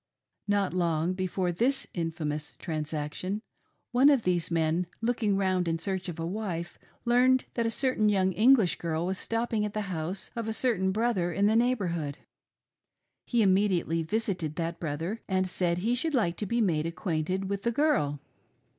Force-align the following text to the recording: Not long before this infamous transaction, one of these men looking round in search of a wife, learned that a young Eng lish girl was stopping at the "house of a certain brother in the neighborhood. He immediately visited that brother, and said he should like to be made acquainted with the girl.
Not 0.47 0.73
long 0.73 1.13
before 1.13 1.51
this 1.51 1.85
infamous 1.93 2.57
transaction, 2.57 3.43
one 3.91 4.09
of 4.09 4.23
these 4.23 4.49
men 4.49 4.87
looking 4.99 5.37
round 5.37 5.67
in 5.67 5.77
search 5.77 6.09
of 6.09 6.19
a 6.19 6.25
wife, 6.25 6.79
learned 7.05 7.45
that 7.53 7.67
a 7.67 8.01
young 8.01 8.33
Eng 8.33 8.55
lish 8.55 8.79
girl 8.79 9.05
was 9.05 9.19
stopping 9.19 9.63
at 9.63 9.75
the 9.75 9.81
"house 9.93 10.31
of 10.35 10.47
a 10.47 10.53
certain 10.53 10.91
brother 10.91 11.31
in 11.31 11.45
the 11.45 11.55
neighborhood. 11.55 12.17
He 13.27 13.43
immediately 13.43 14.01
visited 14.01 14.55
that 14.55 14.79
brother, 14.79 15.21
and 15.27 15.47
said 15.47 15.77
he 15.77 15.93
should 15.93 16.15
like 16.15 16.35
to 16.37 16.47
be 16.47 16.61
made 16.61 16.87
acquainted 16.87 17.47
with 17.47 17.61
the 17.61 17.71
girl. 17.71 18.19